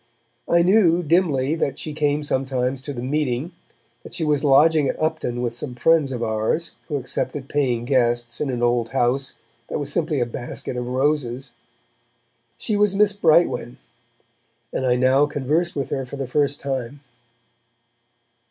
I 0.47 0.63
knew, 0.63 1.03
dimly, 1.03 1.53
that 1.53 1.77
she 1.77 1.93
came 1.93 2.23
sometimes 2.23 2.81
to 2.81 2.91
the 2.91 3.03
meeting, 3.03 3.51
that 4.01 4.15
she 4.15 4.23
was 4.23 4.43
lodging 4.43 4.87
at 4.87 4.99
Upton 4.99 5.43
with 5.43 5.53
some 5.53 5.75
friends 5.75 6.11
of 6.11 6.23
ours 6.23 6.75
who 6.87 6.95
accepted 6.95 7.47
paying 7.47 7.85
guests 7.85 8.41
in 8.41 8.49
an 8.49 8.63
old 8.63 8.89
house 8.89 9.35
that 9.67 9.77
was 9.77 9.93
simply 9.93 10.19
a 10.19 10.25
basket 10.25 10.75
of 10.75 10.87
roses. 10.87 11.51
She 12.57 12.75
was 12.75 12.95
Miss 12.95 13.13
Brightwen, 13.13 13.77
and 14.73 14.87
I 14.87 14.95
now 14.95 15.27
conversed 15.27 15.75
with 15.75 15.91
her 15.91 16.03
for 16.03 16.15
the 16.15 16.25
first 16.25 16.59
time. 16.61 17.01